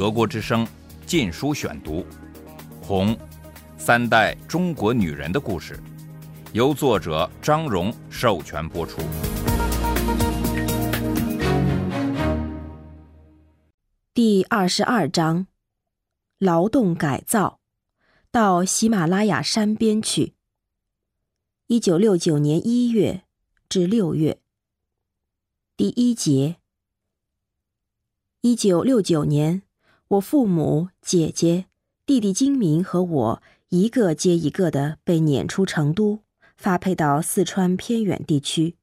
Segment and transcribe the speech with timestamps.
[0.00, 0.64] 德国之声
[1.04, 2.00] 《禁书选读》，
[2.82, 3.14] 《红》，
[3.76, 5.78] 三代中国女人的故事，
[6.54, 9.02] 由作者张荣授权播出。
[14.14, 15.46] 第二十二章：
[16.38, 17.60] 劳动改造，
[18.30, 20.32] 到喜马拉雅山边去。
[21.66, 23.24] 一九六九年一月
[23.68, 24.40] 至六月。
[25.76, 26.56] 第一节。
[28.40, 29.60] 一九六九年，
[30.10, 31.66] 我父母、姐姐、
[32.04, 36.18] 弟弟金明和我一个接一个的被撵出成都，
[36.56, 38.74] 发配到四川偏远地区。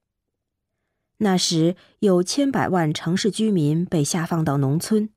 [1.17, 5.09] 那时有千百万城市居民被下放到农村，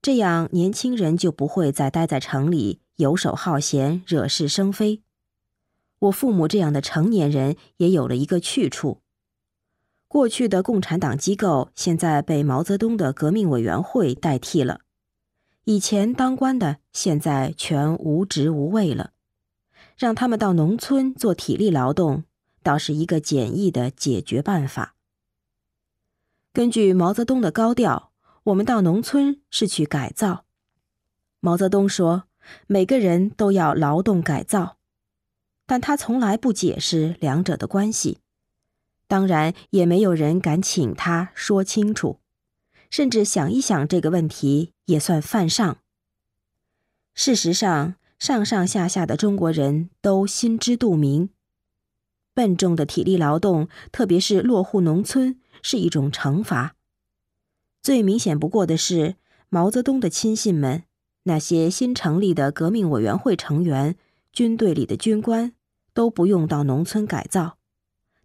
[0.00, 5.02] 这样年轻人就不会再待在城里游手好闲、惹是生非。
[5.98, 9.02] 我父母这样的成年人也有了一个去处。
[10.08, 14.80] 过去的共产党机构现在被毛泽东的革命委员会代替了，
[15.64, 19.12] 以前当官的现在全无职无位了，
[19.96, 22.24] 让他们到农村做体力劳动，
[22.64, 24.96] 倒是一个简易的解决办法。
[26.52, 28.10] 根据毛泽东的高调，
[28.44, 30.44] 我们到农村是去改造。
[31.38, 32.24] 毛泽东说，
[32.66, 34.78] 每个人都要劳动改造，
[35.64, 38.18] 但他从来不解释两者的关系。
[39.06, 42.18] 当然，也没有人敢请他说清楚，
[42.90, 45.78] 甚至想一想这个问题也算犯上。
[47.14, 51.28] 事实上，上上下下的中国人都心知肚明，
[52.32, 56.74] 笨重的体力劳动，特别是落户农村，是一种惩罚。
[57.82, 59.16] 最明显不过的是，
[59.48, 60.84] 毛泽东的亲信们，
[61.24, 63.96] 那些新成立的革命委员会成员、
[64.32, 65.52] 军队里的军官，
[65.92, 67.58] 都不用到农村改造。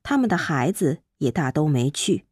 [0.04, 2.26] 他们的孩子也大都没去。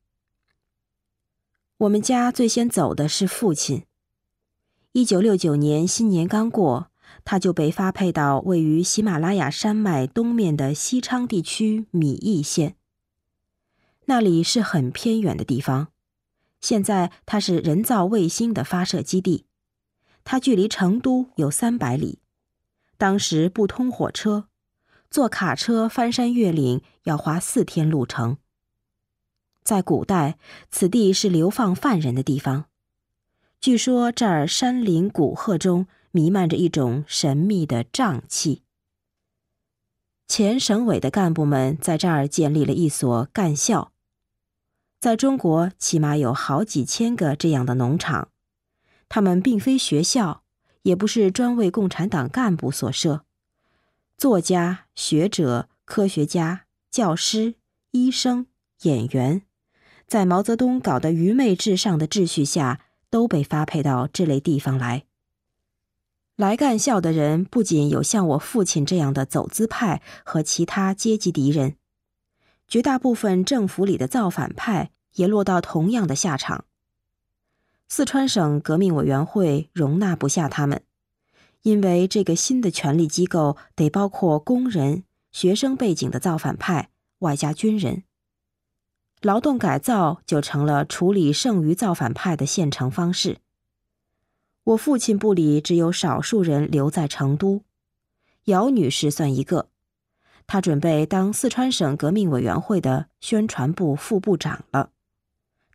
[1.80, 3.84] 我们家最先走的是父亲。
[4.96, 6.90] 一九六九年新年刚过，
[7.26, 12.78] 他就被发配到位于喜马拉雅山脉东面的西昌地区米易县。
[14.06, 15.90] 那里是很偏远的地方，
[16.62, 19.44] 现在它是人造卫星的发射基地。
[20.24, 22.20] 它距离成都有三百里，
[22.98, 24.48] 当时不通火车。
[25.12, 28.38] 坐卡车翻山越岭要花四天路程。
[29.62, 30.38] 在古代，
[30.72, 32.68] 此地是流放犯人的地方。
[33.60, 38.62] 据说这儿山林古壑中弥漫着一种神秘的瘴气。
[40.28, 43.92] 前省委的干部们在这儿建立了一所干校。
[45.00, 48.30] 在中国，起码有好几千个这样的农场，
[49.08, 50.44] 他们并非学校，
[50.84, 53.24] 也不是专为共产党干部所设。
[54.18, 57.56] 作家、学者、科学家、教师、
[57.92, 58.48] 医生、
[58.82, 59.44] 演员，
[60.08, 65.04] 在毛泽东搞得愚昧至上的秩序下，都被发配到这类地方来。
[66.36, 71.76] 来干校的人不仅有像我父亲这样的走资派和其他阶级敌人，
[72.68, 76.66] 绝大部分政府里的造反派也落到同样的下场。
[77.88, 80.82] 四川省革命委员会容纳不下他们。
[81.62, 88.04] 因为这个新的权力机构得包括工人、学生背景的造反派，外加军人。
[89.26, 93.40] 劳动改造就成了处理剩余造反派的现成方式。
[94.64, 97.64] 我父亲部里只有少数人留在成都，
[98.44, 99.70] 姚女士算一个，
[100.46, 104.92] 她准备当四川省革命委员会的宣传部副部长了，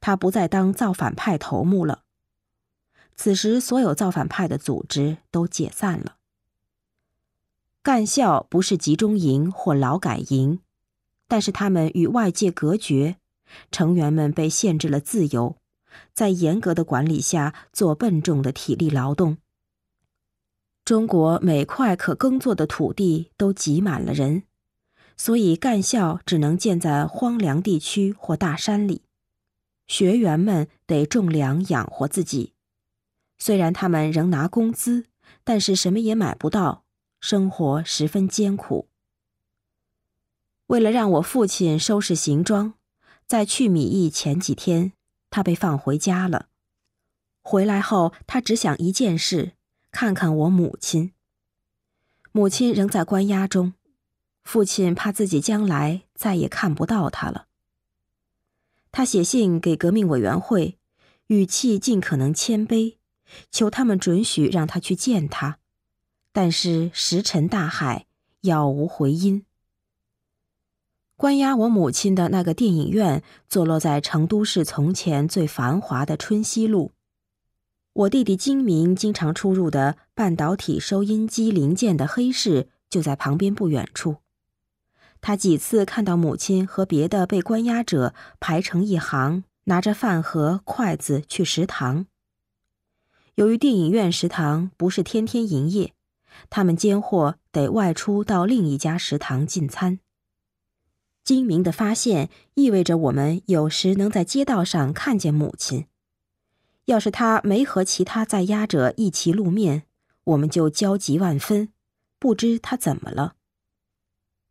[0.00, 2.02] 她不再当造反派头目了。
[3.16, 6.18] 此时，所有造反派的组织都解散了。
[7.82, 10.60] 干校不是集中营或劳改营，
[11.26, 13.16] 但是他们与外界隔绝，
[13.70, 15.56] 成员们被限制了自由，
[16.12, 19.38] 在严格的管理下做笨重的体力劳动。
[20.84, 24.44] 中国每块可耕作的土地都挤满了人，
[25.16, 29.02] 所以干校只能建在荒凉地区或大山里，
[29.86, 32.54] 学员们得种粮养活自己。
[33.38, 35.06] 虽然他们仍拿工资，
[35.44, 36.84] 但是什么也买不到，
[37.20, 38.88] 生活十分艰苦。
[40.66, 42.74] 为了让我父亲收拾行装，
[43.30, 44.92] 在去米易前几天，
[45.30, 46.48] 他被放回家了。
[47.42, 49.52] 回来后，他只想一件事：
[49.92, 51.12] 看看我母亲。
[52.32, 53.74] 母亲仍在关押中，
[54.42, 57.46] 父亲怕自己将来再也看不到他了。
[58.90, 60.76] 他写信给革命委员会，
[61.28, 62.96] 语气尽可能谦卑。
[63.52, 65.60] 求他们准许让他去见他，
[66.32, 68.06] 但是石沉大海，
[68.40, 69.46] 杳无回音。
[71.20, 76.92] 关押我母亲的那个电影院坐落在成都市从前最繁华的春熙路。
[77.92, 84.16] 我弟弟金明经常出入的半导体收音机零件的黑市就在旁边不远处。
[85.20, 92.06] 他几次看到母亲和别的被关押者排成一行，拿着饭盒、筷子去食堂。
[93.34, 95.92] 由于电影院食堂不是天天营业，
[96.48, 99.98] 他们间或得外出到另一家食堂进餐。
[101.22, 105.86] 精明的发现意味着我们有时能在街道上看见母亲。
[106.86, 109.84] 要是他没和其他在押者一起露面，
[110.24, 111.68] 我们就焦急万分，
[112.18, 113.34] 不知他怎么了。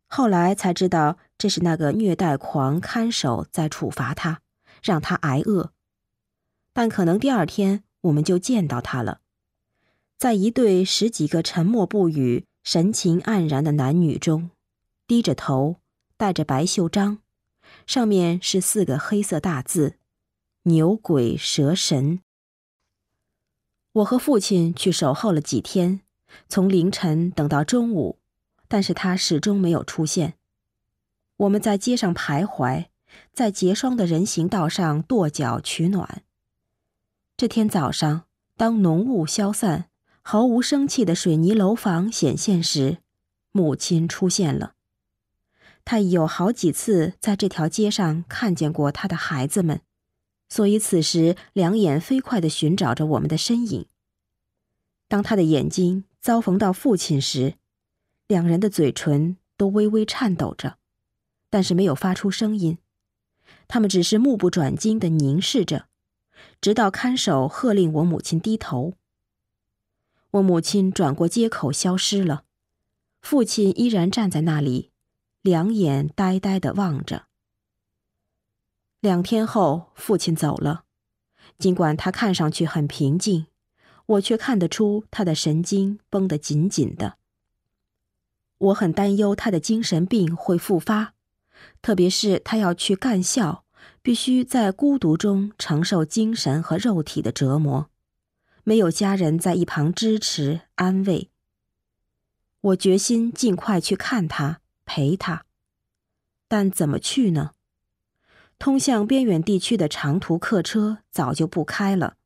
[0.06, 4.40] 后来才知道，这是那个虐待狂看守在处罚他，
[4.82, 5.72] 让他挨饿。
[6.72, 9.20] 但可能第二天我们就见到他了，
[10.16, 14.50] 在一对十几个沉默不语、神情黯然的男女中，
[15.06, 15.79] 低着头，
[16.20, 17.20] 带着白袖章，
[17.86, 19.96] 上面是四个黑色大字
[20.68, 22.20] ：“牛鬼蛇神。”
[23.92, 26.02] 我和父亲去守候了几天，
[26.46, 28.18] 从凌晨等到中午。
[28.68, 30.34] 但是他始终没有出现。
[31.38, 32.88] 我们在街上徘徊，
[33.32, 36.22] 在结霜的人行道上跺脚取暖。
[37.38, 38.26] 这天早上，
[38.58, 39.88] 当浓雾消散，
[40.20, 42.98] 毫无生气的水泥楼房显现时，
[43.52, 44.74] 母亲出现了。
[45.90, 49.80] 他已有好几次在这条街上看见过他的孩子们，
[50.48, 53.86] 所以此时两眼飞快地寻找着我们的身影。
[55.08, 57.54] 当他的眼睛遭逢到父亲时，
[58.28, 60.76] 两人的嘴唇都微微颤抖着，
[61.48, 62.78] 但是没有发出声音。
[63.66, 65.86] 他们只是目不转睛的凝视着，
[66.60, 68.94] 直到看守喝令我母亲低头。
[70.30, 72.44] 我母亲转过街口消失了，
[73.20, 74.89] 父亲依然站在那里，
[75.42, 77.26] 两眼呆呆的望着。
[79.00, 80.84] 两天后，父亲走了，
[81.58, 83.46] 尽管他看上去很平静，
[84.04, 87.16] 我却看得出他的神经绷得紧紧的。
[88.58, 91.14] 我很担忧他的精神病会复发，
[91.80, 93.64] 特别是他要去干校，
[94.02, 97.88] 必须在孤独中承受精神和肉体的折磨，
[98.62, 101.30] 没有家人在一旁支持安慰。
[102.60, 104.60] 我决心尽快去看他，
[104.92, 105.44] 陪他，
[106.48, 107.52] 但怎么去呢？
[108.58, 112.16] 通向边远地区的长途客车早就不开了。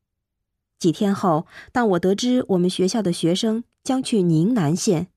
[0.79, 5.09] 几天后，当我得知我们学校的学生将去宁南县。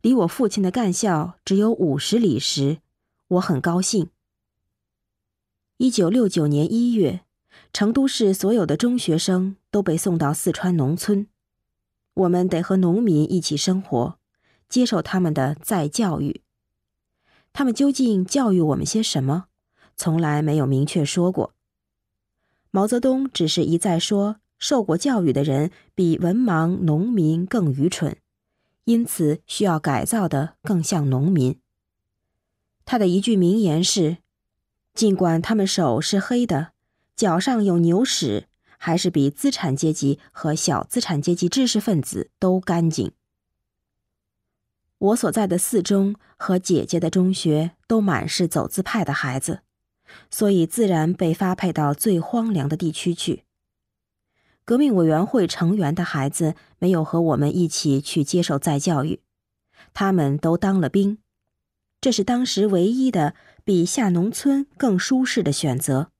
[0.00, 2.78] 离我父亲的干校只有五十里时，
[3.26, 4.08] 我很高兴。
[5.78, 7.22] 一九六九年一月，
[7.72, 11.26] 成都市所有的中学生都被送到四川农村，
[12.14, 14.20] 我们得和农民一起生活，
[14.68, 16.42] 接受他们的再教育。
[17.52, 19.46] 他们究竟教育我们些什么，
[19.96, 21.54] 从来没有明确说过。
[22.70, 28.16] 毛泽东只是一再说，受过教育的人比文盲农民更愚蠢。
[28.84, 31.60] 因此，需要改造的更像农民。
[32.84, 34.16] 他的一句名言是
[34.92, 36.72] ：“尽管他们手是黑的，
[37.14, 43.12] 脚上有牛屎，还是比资产阶级和小资产阶级知识分子都干净。”
[45.02, 49.62] 我所在的四中和姐姐的中学都满是走资派的孩子，
[50.30, 53.42] 所以自然被发配到最荒凉的地区去。
[54.64, 59.20] 革命委员会成员的孩子没有和我们一起去接受再教育，
[59.92, 61.18] 他们都当了兵，
[62.00, 66.12] 这是当时唯一的比下农村更舒适的选择。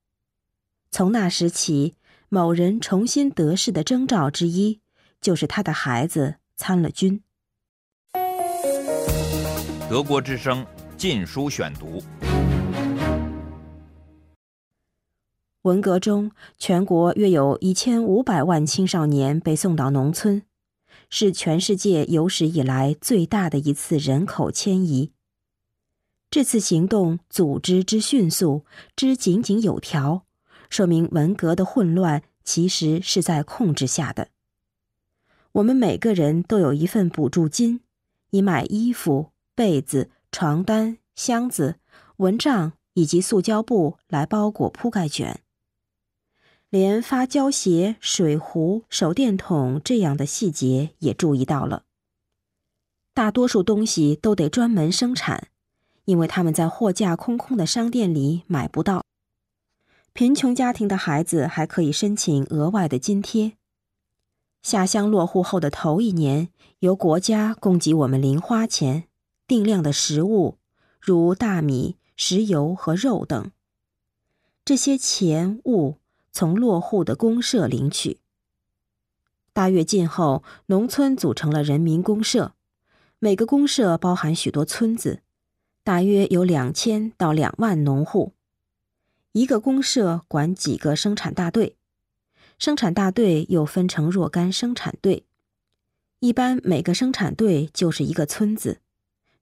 [0.90, 1.94] 从那时起，
[2.28, 4.80] 某人重新得势的征兆之一，
[5.20, 7.22] 就是他的孩子参了军。
[9.92, 10.64] 德国之声
[10.96, 12.00] 《禁书选读》。
[15.60, 20.44] 文革中，全国约有一千五百万青少年被送到农村，
[21.10, 25.12] 是全世界有史以来最大的一次人口迁移。
[26.30, 28.64] 这次行动组织之迅速，
[28.96, 30.24] 之井井有条，
[30.70, 34.28] 说明文革的混乱其实是在控制下的。
[35.52, 37.82] 我们每个人都有一份补助金，
[38.30, 41.76] 以买衣服、被子、床单、箱子、
[42.16, 45.40] 蚊帐以及塑胶布来包裹铺盖卷。
[46.70, 51.84] 连发胶鞋、水壶、手电筒这样的细节也注意到了。
[53.12, 55.48] 大多数东西都得专门生产，
[56.06, 59.04] 因为他们在货架空空的商店里买不到。
[60.14, 63.52] 贫穷家庭的孩子还可以申请额外的津贴。
[64.62, 69.04] 下乡落户后的头一年，由国家供给我们零花钱、
[69.52, 70.56] 定量的食物，
[70.98, 73.50] 如大米、石油和肉等。
[74.64, 75.98] 这些钱物。
[76.34, 78.20] 从落户的公社领取。
[79.52, 82.54] 大跃进后，农村组成了人民公社，
[83.18, 85.20] 每个公社包含许多村子，
[85.84, 88.32] 大约有两千到两万农户。
[89.32, 91.76] 一个公社管几个生产大队，
[92.56, 95.26] 生产大队又分成若干生产队。
[96.20, 98.80] 一般每个生产队就是一个村子，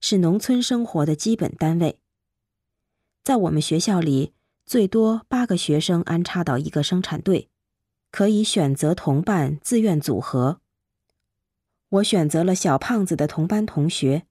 [0.01, 1.99] 是农村生活的基本单位。
[3.23, 4.33] 在我们学校里，
[4.65, 7.49] 最多八个学生安插到一个生产队，
[8.09, 10.59] 可以选择同伴自愿组合。
[11.89, 14.25] 我选择了小胖子的同班同学，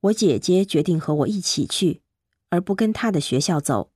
[0.00, 2.02] 我姐姐决定和我一起去，
[2.50, 3.90] 而不跟她的学校走。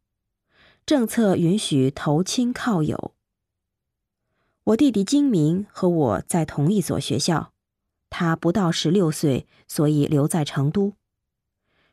[0.87, 3.13] 政策允许投亲靠友。
[4.65, 7.53] 我弟弟金明和我在同一所学校，
[8.19, 10.95] 他不到十六岁，所以留在成都。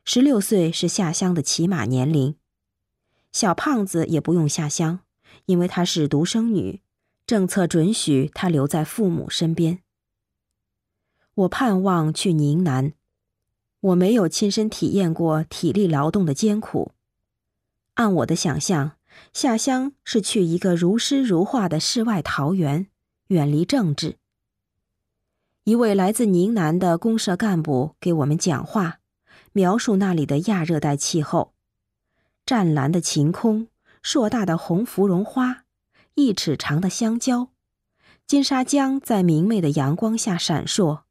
[0.06, 2.38] 十六岁是下乡的起码年龄。
[3.34, 5.02] 小胖子也不用下乡，
[5.48, 6.82] 因为她是独生女，
[7.28, 9.80] 政策准许她留在父母身边。
[11.34, 12.94] 我盼望去宁南，
[13.82, 16.94] 我没有亲身体验过体力劳动的艰苦。
[17.96, 18.94] 按我的想象，
[19.34, 22.88] 下乡是去一个如诗如画的世外桃源，
[23.28, 24.16] 远离政治。
[25.66, 29.00] 一位来自宁南的公社干部给我们讲话，
[29.54, 31.54] 描述那里的亚热带气候：
[32.46, 33.68] 湛蓝的晴空，
[34.02, 35.64] 硕大的红芙蓉花，
[36.16, 37.50] 一尺长的香蕉，
[38.28, 41.04] 金沙江在明媚的阳光下闪烁，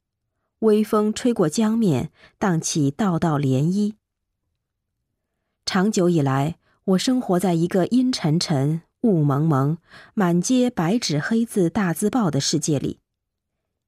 [0.59, 3.95] 微风吹过江面，荡起道道涟漪。
[5.65, 6.57] 长久以来。
[6.87, 9.79] 我生活在一个阴沉沉、雾蒙蒙、
[10.15, 12.99] 满街白纸黑字大字报的世界里，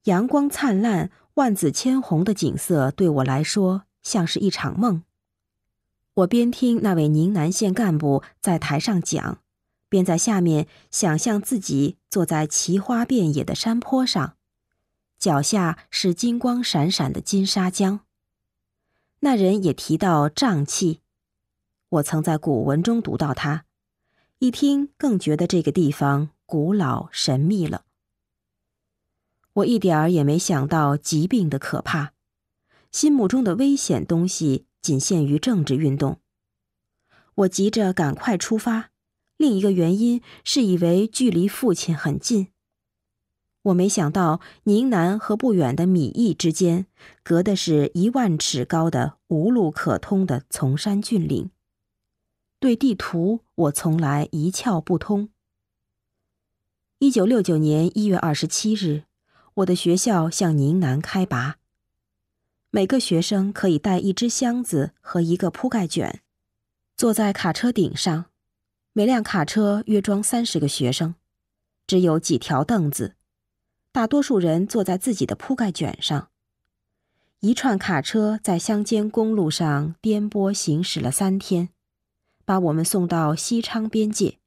[0.05, 5.03] 阳光灿烂、万紫千红的景色对我来说像是一场梦。
[6.15, 9.39] 我边听那位宁南县干部在台上讲，
[9.89, 14.37] 边在下面想象自己坐在奇花遍野的山坡上，
[15.19, 18.01] 脚下是金光闪闪的金沙江。
[19.21, 21.01] 那人也提到瘴气。
[21.89, 23.65] 我曾在古文中读到它，
[24.39, 27.85] 一听更觉得这个地方古老神秘了。
[29.55, 32.13] 我一点儿也没想到疾病的可怕，
[32.91, 36.19] 心目中的危险东西仅限于政治运动。
[37.37, 38.91] 我急着赶快出发，
[39.37, 42.49] 另一个原因是以为距离父亲很近。
[43.63, 46.87] 我没想到宁南和不远的米易之间，
[47.23, 51.51] 隔的是一万尺高的无路可通的丛山峻岭。
[52.61, 55.31] 对地图，我从来一窍不通。
[56.99, 59.05] 一九六九年一月二十七日，
[59.55, 61.57] 我的学校向宁南开拔，
[62.71, 66.23] 每个学生可以带一只箱子和一个铺盖卷，
[66.97, 68.27] 坐在卡车顶上，
[68.93, 71.15] 每辆卡车约装三十个学生，
[71.87, 73.15] 只有几条凳子，
[73.93, 76.29] 大多数人坐在自己的铺盖卷上。
[77.41, 81.69] 一串卡车在乡间公路上颠簸行驶了三天。
[82.47, 84.39] 把我们送到西昌边界。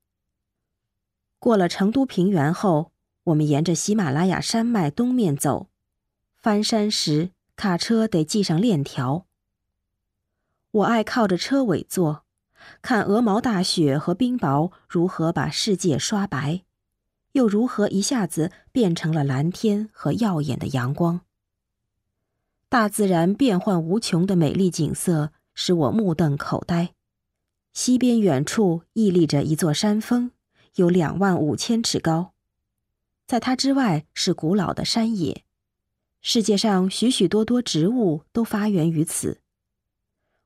[1.39, 2.91] 过了成都平原后，
[3.27, 5.67] 我们沿着喜马拉雅山脉东面走，
[6.37, 9.25] 翻山时卡车得系上链条。
[10.71, 12.23] 我爱靠着车尾坐，
[12.81, 16.63] 看鹅毛大雪和冰雹如何把世界刷白，
[17.33, 21.21] 又如何一下子变成了蓝天和耀眼的阳光。
[22.69, 26.93] 大自然变幻无穷的美丽景色使我目瞪口呆。
[27.73, 30.31] 西边远处屹立着一座山峰，
[30.75, 32.33] 有两万五千尺高，
[33.27, 35.43] 在它之外是古老的山野。
[36.21, 39.41] 世界上许许多多植物都发源于此。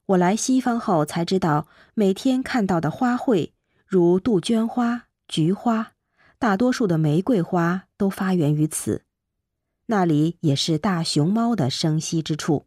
[0.07, 3.51] 我来西方后才知道，每天看到的花卉，
[3.85, 5.93] 如杜鹃花、菊花，
[6.37, 9.03] 大多数的玫瑰花都发源于此。
[9.85, 12.65] 那里也是大熊猫的生息之处。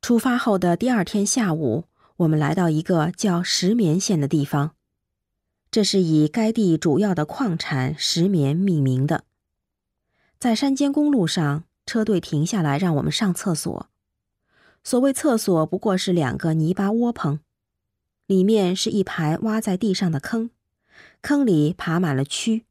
[0.00, 1.84] 出发后的第二天下午。
[2.18, 4.74] 我们来到一个叫石棉县的地方，
[5.70, 9.24] 这是以该地主要的矿产石棉命名的。
[10.38, 13.88] 在山间公路上，车队停下来让我们上厕所。
[14.84, 17.40] 所谓厕所，不过是两个泥巴窝棚，
[18.26, 20.50] 里面是一排挖在地上的坑，
[21.20, 22.62] 坑里爬满了蛆。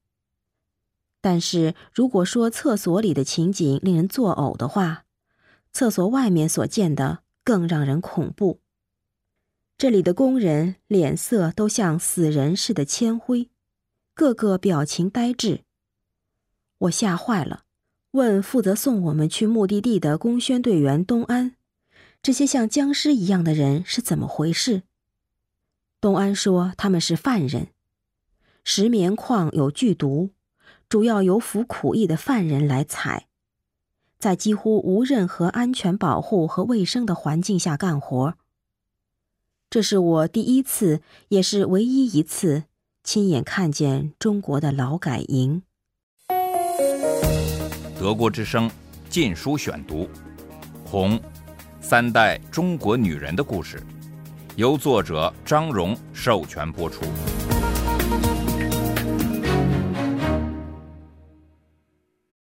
[1.20, 5.04] 但是如果说厕所里的情景令人作呕的话，
[5.74, 8.62] 厕所外面所见的更让人恐怖。
[9.77, 13.51] 这里的工人脸色都像死人似的铅灰，
[14.15, 15.62] 个个表情呆滞。
[16.79, 17.62] 我吓坏了，
[18.12, 21.55] 问负责送我们去目的地的工宣队员东安
[22.24, 24.81] ：“这些像僵尸一样的人是怎么回事？”
[26.01, 27.67] 东安说：“他们是犯人，
[28.63, 30.31] 石棉矿有剧毒，
[30.89, 33.27] 主要由服苦役的犯人来采，
[34.17, 38.37] 在几乎无任何安全保护和卫生的环境下干活。
[39.69, 42.63] 这是我第一次，也是唯一一次
[43.03, 45.62] 亲眼看见中国的劳改营。
[48.00, 48.69] 德国之声
[49.09, 50.03] 《禁书选读》，
[50.86, 51.19] 《红
[51.81, 53.77] 三代中国女人的故事》，
[54.55, 57.03] 由作者张荣授权播出。